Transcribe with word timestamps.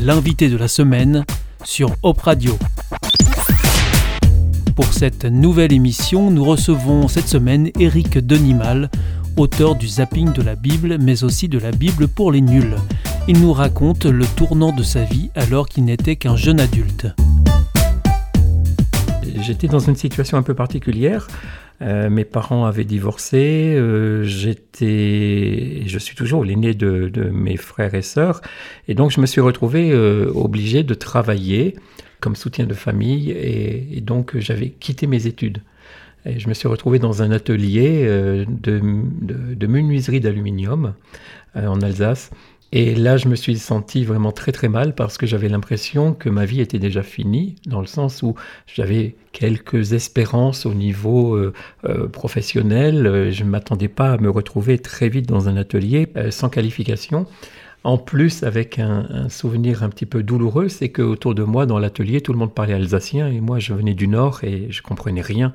l'invité 0.00 0.48
de 0.48 0.56
la 0.56 0.68
semaine 0.68 1.24
sur 1.64 1.90
Op 2.02 2.20
Radio. 2.20 2.56
Pour 4.76 4.92
cette 4.92 5.24
nouvelle 5.24 5.72
émission, 5.72 6.30
nous 6.30 6.44
recevons 6.44 7.08
cette 7.08 7.26
semaine 7.26 7.70
Eric 7.78 8.18
Denimal, 8.18 8.90
auteur 9.36 9.74
du 9.74 9.88
zapping 9.88 10.32
de 10.32 10.42
la 10.42 10.54
Bible, 10.54 10.98
mais 11.00 11.24
aussi 11.24 11.48
de 11.48 11.58
la 11.58 11.72
Bible 11.72 12.06
pour 12.06 12.32
les 12.32 12.40
nuls. 12.40 12.76
Il 13.26 13.40
nous 13.40 13.52
raconte 13.52 14.04
le 14.04 14.24
tournant 14.24 14.72
de 14.72 14.82
sa 14.82 15.02
vie 15.02 15.30
alors 15.34 15.68
qu'il 15.68 15.84
n'était 15.84 16.16
qu'un 16.16 16.36
jeune 16.36 16.60
adulte. 16.60 17.08
J'étais 19.40 19.68
dans 19.68 19.78
une 19.78 19.96
situation 19.96 20.38
un 20.38 20.42
peu 20.42 20.54
particulière. 20.54 21.26
Euh, 21.80 22.10
mes 22.10 22.24
parents 22.24 22.64
avaient 22.64 22.84
divorcé, 22.84 23.74
euh, 23.76 24.24
j'étais, 24.24 25.82
je 25.86 25.98
suis 25.98 26.16
toujours 26.16 26.44
l'aîné 26.44 26.74
de, 26.74 27.30
mes 27.32 27.56
frères 27.56 27.94
et 27.94 28.02
sœurs, 28.02 28.40
et 28.88 28.94
donc 28.94 29.12
je 29.12 29.20
me 29.20 29.26
suis 29.26 29.40
retrouvé 29.40 29.92
euh, 29.92 30.30
obligé 30.34 30.82
de 30.82 30.94
travailler 30.94 31.76
comme 32.20 32.34
soutien 32.34 32.66
de 32.66 32.74
famille, 32.74 33.30
et, 33.30 34.00
donc 34.00 34.36
j'avais 34.38 34.70
quitté 34.70 35.06
mes 35.06 35.26
études. 35.26 35.58
Et 36.26 36.40
je 36.40 36.48
me 36.48 36.54
suis 36.54 36.66
retrouvé 36.66 36.98
dans 36.98 37.22
un 37.22 37.30
atelier 37.30 38.04
de, 38.04 38.80
de 39.54 39.66
menuiserie 39.68 40.18
d'aluminium 40.18 40.94
en 41.54 41.80
Alsace. 41.80 42.30
Et 42.72 42.94
là, 42.94 43.16
je 43.16 43.28
me 43.28 43.34
suis 43.34 43.58
senti 43.58 44.04
vraiment 44.04 44.30
très 44.30 44.52
très 44.52 44.68
mal 44.68 44.94
parce 44.94 45.16
que 45.16 45.26
j'avais 45.26 45.48
l'impression 45.48 46.12
que 46.12 46.28
ma 46.28 46.44
vie 46.44 46.60
était 46.60 46.78
déjà 46.78 47.02
finie, 47.02 47.56
dans 47.66 47.80
le 47.80 47.86
sens 47.86 48.22
où 48.22 48.34
j'avais 48.66 49.16
quelques 49.32 49.94
espérances 49.94 50.66
au 50.66 50.74
niveau 50.74 51.34
euh, 51.34 51.54
euh, 51.86 52.08
professionnel. 52.08 53.30
Je 53.32 53.44
ne 53.44 53.48
m'attendais 53.48 53.88
pas 53.88 54.12
à 54.12 54.18
me 54.18 54.28
retrouver 54.28 54.78
très 54.78 55.08
vite 55.08 55.26
dans 55.26 55.48
un 55.48 55.56
atelier 55.56 56.08
euh, 56.16 56.30
sans 56.30 56.50
qualification. 56.50 57.26
En 57.84 57.96
plus, 57.96 58.42
avec 58.42 58.80
un, 58.80 59.28
souvenir 59.28 59.84
un 59.84 59.88
petit 59.88 60.04
peu 60.04 60.24
douloureux, 60.24 60.68
c'est 60.68 60.88
qu'autour 60.88 61.34
de 61.34 61.44
moi, 61.44 61.64
dans 61.64 61.78
l'atelier, 61.78 62.20
tout 62.20 62.32
le 62.32 62.38
monde 62.38 62.52
parlait 62.52 62.74
alsacien 62.74 63.28
et 63.28 63.40
moi, 63.40 63.60
je 63.60 63.72
venais 63.72 63.94
du 63.94 64.08
Nord 64.08 64.40
et 64.42 64.66
je 64.70 64.82
comprenais 64.82 65.20
rien. 65.20 65.52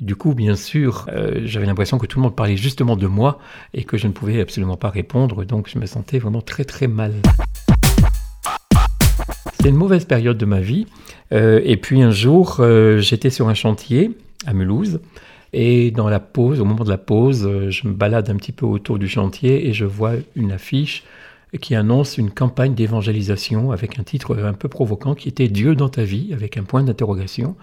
Du 0.00 0.14
coup, 0.14 0.34
bien 0.34 0.54
sûr, 0.54 1.06
euh, 1.12 1.40
j'avais 1.44 1.66
l'impression 1.66 1.98
que 1.98 2.06
tout 2.06 2.20
le 2.20 2.22
monde 2.22 2.36
parlait 2.36 2.56
justement 2.56 2.96
de 2.96 3.08
moi 3.08 3.40
et 3.74 3.82
que 3.82 3.96
je 3.96 4.06
ne 4.06 4.12
pouvais 4.12 4.40
absolument 4.40 4.76
pas 4.76 4.88
répondre, 4.88 5.44
donc 5.44 5.68
je 5.68 5.78
me 5.80 5.86
sentais 5.86 6.20
vraiment 6.20 6.42
très 6.42 6.64
très 6.64 6.86
mal. 6.86 7.12
C'était 9.54 9.70
une 9.70 9.76
mauvaise 9.76 10.04
période 10.04 10.38
de 10.38 10.46
ma 10.46 10.60
vie. 10.60 10.86
Euh, 11.32 11.60
et 11.64 11.76
puis 11.76 12.02
un 12.02 12.12
jour, 12.12 12.58
euh, 12.60 12.98
j'étais 13.00 13.30
sur 13.30 13.48
un 13.48 13.54
chantier 13.54 14.12
à 14.46 14.52
Mulhouse. 14.52 15.00
Et 15.52 15.90
dans 15.90 16.08
la 16.08 16.20
pause, 16.20 16.60
au 16.60 16.64
moment 16.64 16.84
de 16.84 16.90
la 16.90 16.98
pause, 16.98 17.48
je 17.68 17.88
me 17.88 17.92
balade 17.92 18.30
un 18.30 18.36
petit 18.36 18.52
peu 18.52 18.66
autour 18.66 18.98
du 18.98 19.08
chantier 19.08 19.68
et 19.68 19.72
je 19.72 19.84
vois 19.84 20.14
une 20.34 20.50
affiche 20.50 21.04
qui 21.60 21.74
annonce 21.74 22.18
une 22.18 22.30
campagne 22.30 22.74
d'évangélisation 22.74 23.70
avec 23.70 23.98
un 23.98 24.02
titre 24.02 24.36
un 24.42 24.52
peu 24.52 24.68
provoquant 24.68 25.14
qui 25.14 25.28
était 25.28 25.48
Dieu 25.48 25.74
dans 25.74 25.88
ta 25.88 26.04
vie, 26.04 26.32
avec 26.32 26.56
un 26.56 26.64
point 26.64 26.82
d'interrogation. 26.82 27.56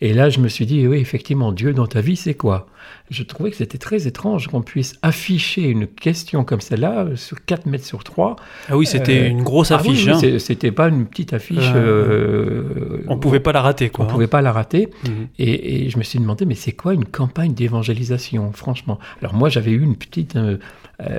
Et 0.00 0.12
là, 0.12 0.28
je 0.28 0.40
me 0.40 0.48
suis 0.48 0.66
dit, 0.66 0.86
oui, 0.86 0.98
effectivement, 0.98 1.52
Dieu 1.52 1.72
dans 1.72 1.86
ta 1.86 2.00
vie, 2.00 2.16
c'est 2.16 2.34
quoi? 2.34 2.66
Je 3.10 3.22
trouvais 3.22 3.50
que 3.50 3.56
c'était 3.56 3.78
très 3.78 4.06
étrange 4.06 4.48
qu'on 4.48 4.60
puisse 4.60 4.94
afficher 5.02 5.62
une 5.62 5.86
question 5.86 6.44
comme 6.44 6.60
celle-là 6.60 7.08
sur 7.14 7.44
4 7.44 7.66
mètres 7.66 7.84
sur 7.84 8.02
3. 8.02 8.36
Ah 8.68 8.76
oui, 8.76 8.86
c'était 8.86 9.22
euh, 9.22 9.28
une 9.28 9.42
grosse 9.42 9.70
affiche. 9.70 10.08
Ah 10.08 10.18
oui, 10.20 10.32
hein. 10.34 10.38
C'était 10.38 10.72
pas 10.72 10.88
une 10.88 11.06
petite 11.06 11.32
affiche. 11.32 11.70
Euh, 11.74 13.02
on 13.08 13.18
pouvait 13.18 13.40
pas 13.40 13.52
la 13.52 13.62
rater, 13.62 13.88
quoi. 13.88 14.04
On 14.04 14.08
pouvait 14.08 14.26
pas 14.26 14.42
la 14.42 14.52
rater. 14.52 14.90
Mmh. 15.04 15.08
Et, 15.38 15.86
et, 15.86 15.90
je 15.90 15.96
me 15.96 16.02
suis 16.02 16.18
demandé, 16.18 16.44
mais 16.44 16.54
c'est 16.54 16.72
quoi 16.72 16.92
une 16.92 17.06
campagne 17.06 17.54
d'évangélisation, 17.54 18.52
franchement? 18.52 18.98
Alors 19.20 19.34
moi, 19.34 19.48
j'avais 19.48 19.70
eu 19.70 19.80
une 19.80 19.96
petite 19.96 20.36
euh, 20.36 20.58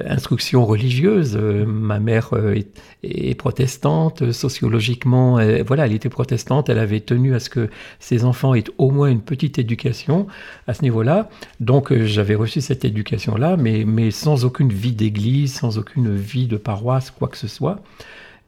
instruction 0.07 0.65
religieuse. 0.65 1.35
ma 1.35 1.99
mère 1.99 2.31
est, 2.55 2.67
est, 3.03 3.35
protestante, 3.35 4.31
sociologiquement, 4.31 5.39
elle, 5.39 5.63
voilà, 5.63 5.85
elle 5.85 5.93
était 5.93 6.09
protestante. 6.09 6.69
Elle 6.69 6.79
avait 6.79 6.99
tenu 6.99 7.35
à 7.35 7.39
ce 7.39 7.49
que 7.49 7.69
ses 7.99 8.23
enfants 8.23 8.53
aient 8.53 8.63
au 8.77 8.91
moins 8.91 9.09
une 9.09 9.21
petite 9.21 9.59
éducation 9.59 10.27
à 10.67 10.73
ce 10.73 10.81
niveau-là. 10.81 11.29
Donc 11.59 11.91
euh, 11.91 12.05
j'avais 12.05 12.35
reçu 12.35 12.61
cette 12.61 12.85
éducation-là, 12.85 13.57
mais, 13.57 13.85
mais 13.85 14.11
sans 14.11 14.45
aucune 14.45 14.69
vie 14.69 14.91
d'église, 14.91 15.53
sans 15.53 15.77
aucune 15.77 16.15
vie 16.15 16.47
de 16.47 16.57
paroisse, 16.57 17.11
quoi 17.11 17.27
que 17.27 17.37
ce 17.37 17.47
soit. 17.47 17.81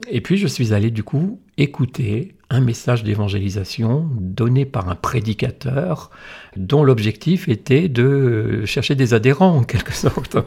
Et 0.09 0.22
puis 0.22 0.38
je 0.38 0.48
suis 0.48 0.74
allé 0.74 0.92
du 0.92 1.04
coup 1.04 1.40
écouter 1.58 2.36
un 2.50 2.62
message 2.62 3.03
d'évangélisation 3.03 4.08
donné 4.13 4.66
par 4.66 4.88
un 4.90 4.96
prédicateur 4.96 6.12
dont 6.56 6.84
l'objectif 6.84 7.50
était 7.50 7.90
de 7.90 8.63
chercher 8.66 8.96
des 8.96 9.13
adhérents 9.13 9.58
en 9.58 9.63
quelque 9.63 9.94
sorte. 9.94 10.38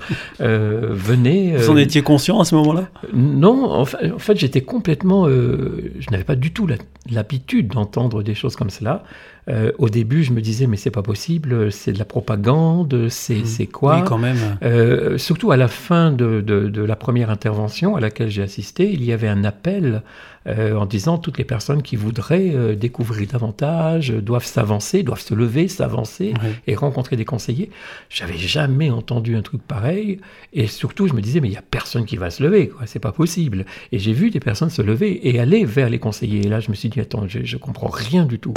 Euh, 0.40 0.88
venez. 0.92 1.56
Vous 1.56 1.70
en 1.70 1.76
euh, 1.76 1.80
étiez 1.80 2.02
conscient 2.02 2.40
à 2.40 2.44
ce 2.44 2.54
moment-là? 2.54 2.88
Non, 3.12 3.70
en 3.70 3.84
fait, 3.84 4.10
en 4.10 4.18
fait 4.18 4.38
j'étais 4.38 4.62
complètement. 4.62 5.26
Euh, 5.26 5.92
je 5.98 6.10
n'avais 6.10 6.24
pas 6.24 6.36
du 6.36 6.52
tout 6.52 6.66
l'habitude 7.10 7.68
d'entendre 7.68 8.22
des 8.22 8.34
choses 8.34 8.56
comme 8.56 8.70
cela. 8.70 9.04
Euh, 9.48 9.72
au 9.78 9.88
début, 9.88 10.22
je 10.22 10.32
me 10.32 10.40
disais, 10.40 10.66
mais 10.66 10.76
c'est 10.76 10.90
pas 10.90 11.02
possible, 11.02 11.72
c'est 11.72 11.92
de 11.92 11.98
la 11.98 12.04
propagande, 12.04 13.08
c'est 13.08 13.42
mmh. 13.42 13.66
quoi? 13.66 13.96
Oui, 13.96 14.02
quand 14.06 14.18
même. 14.18 14.36
Euh, 14.62 15.18
surtout 15.18 15.50
à 15.50 15.56
la 15.56 15.68
fin 15.68 16.12
de, 16.12 16.40
de, 16.40 16.68
de, 16.68 16.82
la 16.82 16.94
première 16.94 17.30
intervention 17.30 17.96
à 17.96 18.00
laquelle 18.00 18.28
j'ai 18.28 18.42
assisté, 18.42 18.92
il 18.92 19.04
y 19.04 19.12
avait 19.12 19.28
un 19.28 19.44
appel 19.44 20.02
euh, 20.50 20.76
en 20.76 20.86
disant 20.86 21.18
toutes 21.18 21.38
les 21.38 21.44
personnes 21.44 21.82
qui 21.82 21.96
voudraient 21.96 22.50
euh, 22.54 22.74
découvrir 22.74 23.28
davantage 23.28 24.10
doivent 24.10 24.44
s'avancer, 24.44 25.02
doivent 25.02 25.20
se 25.20 25.34
lever, 25.34 25.68
s'avancer 25.68 26.34
oui. 26.42 26.48
et 26.66 26.74
rencontrer 26.74 27.16
des 27.16 27.24
conseillers. 27.24 27.70
J'avais 28.08 28.36
jamais 28.36 28.90
entendu 28.90 29.36
un 29.36 29.42
truc 29.42 29.62
pareil, 29.62 30.20
et 30.52 30.66
surtout, 30.66 31.06
je 31.06 31.14
me 31.14 31.20
disais, 31.20 31.40
mais 31.40 31.48
il 31.48 31.54
y 31.54 31.58
a 31.58 31.62
personne 31.62 32.04
qui 32.04 32.16
va 32.16 32.30
se 32.30 32.42
lever, 32.42 32.68
quoi, 32.68 32.86
c'est 32.86 32.98
pas 32.98 33.12
possible. 33.12 33.64
Et 33.92 33.98
j'ai 33.98 34.12
vu 34.12 34.30
des 34.30 34.40
personnes 34.40 34.70
se 34.70 34.82
lever 34.82 35.28
et 35.28 35.40
aller 35.40 35.64
vers 35.64 35.90
les 35.90 35.98
conseillers. 35.98 36.46
Et 36.46 36.48
là, 36.48 36.60
je 36.60 36.70
me 36.70 36.74
suis 36.74 36.88
dit, 36.88 37.00
attends, 37.00 37.26
je, 37.28 37.40
je 37.44 37.56
comprends 37.56 37.88
rien 37.88 38.24
du 38.24 38.38
tout. 38.38 38.54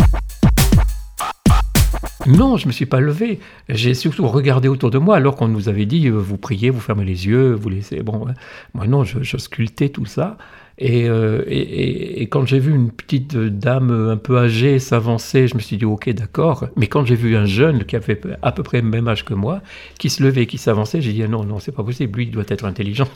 Non, 2.26 2.56
je 2.56 2.68
me 2.68 2.72
suis 2.72 2.86
pas 2.86 3.02
levé. 3.02 3.40
J'ai 3.68 3.94
surtout 3.94 4.28
regardé 4.28 4.70
autour 4.70 4.90
de 4.92 4.98
moi 4.98 5.18
alors 5.18 5.36
qu'on 5.36 5.50
nous 5.50 5.68
avait 5.68 5.86
dit 5.86 6.08
euh, 6.08 6.12
vous 6.12 6.38
priez, 6.38 6.70
vous 6.70 6.80
fermez 6.80 7.04
les 7.04 7.28
yeux, 7.28 7.54
vous 7.54 7.68
laissez. 7.68 8.02
Bon, 8.02 8.26
moi 8.74 8.88
non, 8.88 9.04
je, 9.04 9.22
je 9.22 9.38
sculptais 9.38 9.90
tout 9.90 10.06
ça. 10.06 10.38
Et, 10.80 11.08
euh, 11.08 11.44
et, 11.48 12.22
et, 12.22 12.28
quand 12.28 12.48
j'ai 12.48 12.58
vu 12.58 12.74
une 12.74 12.90
petite 12.90 13.36
dame 13.38 13.92
un 13.92 14.18
peu 14.18 14.40
âgée 14.40 14.80
s'avancer, 14.80 15.48
je 15.48 15.56
me 15.56 15.60
suis 15.60 15.78
dit 15.78 15.86
ok 15.86 16.10
d'accord. 16.12 16.68
Mais 16.78 16.88
quand 16.88 17.06
j'ai 17.06 17.16
vu 17.16 17.36
un 17.36 17.46
jeune 17.46 17.84
qui 17.84 17.96
avait 17.96 18.20
à 18.42 18.52
peu 18.52 18.64
près 18.64 18.82
le 18.82 18.88
même 18.88 19.08
âge 19.08 19.24
que 19.26 19.34
moi, 19.34 19.62
qui 20.00 20.10
se 20.10 20.24
levait, 20.24 20.48
qui 20.48 20.58
s'avançait, 20.58 21.02
j'ai 21.02 21.14
dit 21.14 21.24
ah 21.24 21.28
non 21.28 21.44
non 21.44 21.60
c'est 21.60 21.74
pas 21.74 21.84
possible. 21.84 22.18
Lui 22.18 22.26
il 22.26 22.32
doit 22.32 22.46
être 22.48 22.66
intelligent. 22.66 23.08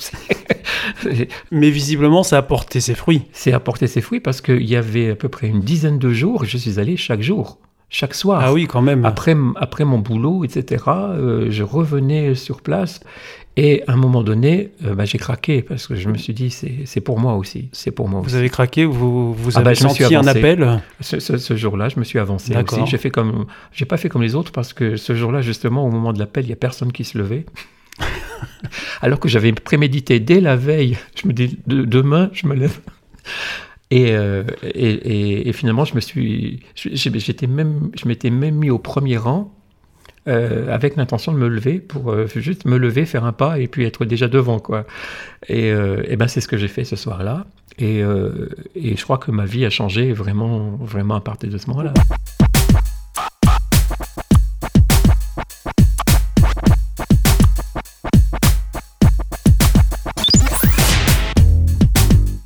Mais 1.52 1.70
visiblement 1.70 2.24
ça 2.24 2.38
a 2.38 2.42
porté 2.42 2.80
ses 2.82 2.94
fruits. 2.94 3.24
C'est 3.32 3.54
apporté 3.54 3.88
ses 3.88 4.02
fruits 4.02 4.20
parce 4.20 4.42
qu'il 4.42 4.70
y 4.70 4.76
avait 4.76 5.12
à 5.12 5.16
peu 5.16 5.30
près 5.30 5.48
une 5.48 5.62
dizaine 5.62 5.98
de 5.98 6.12
jours. 6.12 6.46
Je 6.46 6.58
suis 6.58 6.80
allé 6.80 6.98
chaque 6.98 7.22
jour 7.22 7.58
chaque 7.90 8.14
soir. 8.14 8.42
Ah 8.44 8.54
oui, 8.54 8.68
quand 8.68 8.82
même. 8.82 9.06
Après, 9.06 9.36
après 9.56 9.86
mon 9.86 10.00
boulot, 10.00 10.44
etc., 10.44 10.84
euh, 10.88 11.48
je 11.50 11.64
revenais 11.64 12.36
sur 12.36 12.62
place. 12.62 13.00
Et 13.60 13.84
à 13.88 13.94
un 13.94 13.96
moment 13.96 14.22
donné, 14.22 14.70
euh, 14.86 14.94
bah, 14.94 15.06
j'ai 15.06 15.18
craqué 15.18 15.64
parce 15.64 15.88
que 15.88 15.96
je 15.96 16.10
me 16.10 16.18
suis 16.18 16.34
dit, 16.34 16.52
c'est 16.52 17.02
pour 17.02 17.20
moi 17.20 17.34
aussi. 17.36 17.70
C'est 17.72 17.90
pour 17.90 18.08
moi 18.08 18.20
vous 18.22 18.28
aussi. 18.28 18.36
avez 18.36 18.50
craqué 18.50 18.86
Vous, 18.86 19.34
vous 19.34 19.52
ah 19.56 19.62
avez 19.62 19.72
bah, 19.72 19.76
senti 19.76 20.14
un 20.14 20.28
appel 20.28 20.80
Ce, 21.02 21.20
ce, 21.20 21.38
ce 21.38 21.56
jour-là, 21.56 21.90
je 21.90 22.00
me 22.00 22.04
suis 22.04 22.20
avancé 22.20 22.56
aussi. 22.56 22.82
J'ai 22.86 23.00
fait 23.00 23.10
comme, 23.10 23.48
j'ai 23.72 23.86
pas 23.86 23.98
fait 23.98 24.10
comme 24.10 24.22
les 24.22 24.36
autres 24.36 24.52
parce 24.52 24.74
que 24.74 24.96
ce 24.96 25.16
jour-là, 25.16 25.42
justement, 25.42 25.88
au 25.88 25.90
moment 25.90 26.14
de 26.14 26.20
l'appel, 26.20 26.46
il 26.46 26.50
y 26.50 26.54
a 26.54 26.58
personne 26.58 26.92
qui 26.92 27.04
se 27.04 27.18
levait. 27.18 27.48
Alors 29.02 29.20
que 29.20 29.28
j'avais 29.28 29.52
prémédité 29.54 30.20
dès 30.20 30.40
la 30.40 30.56
veille. 30.56 30.96
Je 31.16 31.28
me 31.28 31.34
dis, 31.34 31.58
de, 31.66 31.84
demain, 31.84 32.30
je 32.34 32.46
me 32.46 32.54
lève. 32.54 32.80
Et, 33.90 34.12
euh, 34.12 34.44
et, 34.64 34.92
et, 34.92 35.48
et, 35.48 35.54
finalement, 35.54 35.86
je 35.86 35.96
me 35.96 36.02
suis, 36.02 36.62
j'étais 36.76 37.48
même, 37.48 37.90
je 37.98 38.08
m'étais 38.08 38.30
même 38.30 38.56
mis 38.56 38.70
au 38.70 38.80
premier 38.80 39.18
rang 39.18 39.54
euh, 40.28 40.74
avec 40.74 40.98
l'intention 40.98 41.32
de 41.32 41.38
me 41.38 41.48
lever 41.48 41.80
pour 41.80 42.12
euh, 42.12 42.28
juste 42.36 42.66
me 42.66 42.78
lever, 42.78 43.06
faire 43.06 43.24
un 43.24 43.32
pas 43.32 43.60
et 43.60 43.68
puis 43.68 43.86
être 43.86 44.04
déjà 44.04 44.28
devant 44.28 44.60
quoi. 44.60 44.86
Et, 45.48 45.68
et 45.70 46.16
ben 46.18 46.28
c'est 46.28 46.42
ce 46.42 46.50
que 46.50 46.58
j'ai 46.58 46.68
fait 46.68 46.84
ce 46.84 46.98
soir-là. 46.98 47.46
Et, 47.80 48.00
et 48.76 48.98
je 48.98 49.04
crois 49.04 49.20
que 49.20 49.32
ma 49.32 49.46
vie 49.46 49.64
a 49.64 49.70
changé 49.70 50.12
vraiment, 50.12 50.72
vraiment 50.82 51.16
à 51.16 51.22
partir 51.22 51.50
de 51.50 51.58
ce 51.58 51.68
moment-là. 51.68 51.94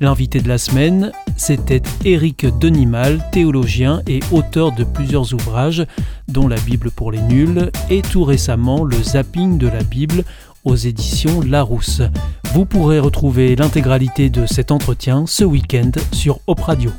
L'invité 0.02 0.40
de 0.40 0.48
la 0.48 0.58
semaine, 0.58 1.12
c'était 1.36 1.80
Éric 2.04 2.44
Denimal, 2.58 3.24
théologien 3.30 4.02
et 4.08 4.18
auteur 4.32 4.72
de 4.72 4.82
plusieurs 4.82 5.32
ouvrages, 5.32 5.86
dont 6.26 6.48
La 6.48 6.56
Bible 6.56 6.90
pour 6.90 7.12
les 7.12 7.20
nuls 7.20 7.70
et 7.88 8.02
tout 8.02 8.24
récemment 8.24 8.82
Le 8.82 9.00
zapping 9.00 9.58
de 9.58 9.68
la 9.68 9.84
Bible 9.84 10.24
aux 10.64 10.74
éditions 10.74 11.40
Larousse. 11.40 12.02
Vous 12.52 12.64
pourrez 12.64 12.98
retrouver 12.98 13.54
l'intégralité 13.54 14.28
de 14.28 14.44
cet 14.44 14.72
entretien 14.72 15.22
ce 15.28 15.44
week-end 15.44 15.92
sur 16.10 16.40
Op 16.48 16.62
Radio. 16.62 16.90